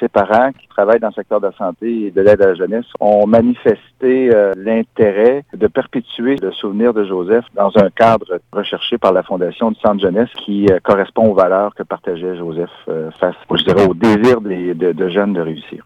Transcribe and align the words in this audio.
Ses 0.00 0.08
parents 0.08 0.52
qui 0.52 0.68
travaillent 0.68 1.00
dans 1.00 1.08
le 1.08 1.14
secteur 1.14 1.40
de 1.40 1.46
la 1.46 1.52
santé 1.52 2.06
et 2.06 2.10
de 2.10 2.20
l'aide 2.20 2.42
à 2.42 2.48
la 2.48 2.54
jeunesse 2.54 2.84
ont 3.00 3.26
manifesté 3.26 4.30
euh, 4.34 4.52
l'intérêt 4.56 5.44
de 5.54 5.66
perpétuer 5.68 6.36
le 6.36 6.52
souvenir 6.52 6.92
de 6.92 7.04
Joseph 7.04 7.44
dans 7.54 7.72
un 7.76 7.88
cadre 7.90 8.40
recherché 8.52 8.98
par 8.98 9.12
la 9.12 9.22
Fondation 9.22 9.70
du 9.70 9.80
Centre 9.80 10.00
Jeunesse 10.00 10.28
qui 10.44 10.66
euh, 10.70 10.78
correspond 10.82 11.30
aux 11.30 11.34
valeurs 11.34 11.74
que 11.74 11.82
partageait 11.82 12.36
Joseph 12.36 12.70
euh, 12.88 13.10
face, 13.12 13.36
je 13.50 13.64
dirais, 13.64 13.86
au 13.86 13.94
désir 13.94 14.40
des, 14.40 14.74
de 14.74 15.08
jeunes 15.08 15.32
de 15.32 15.40
réussir. 15.40 15.84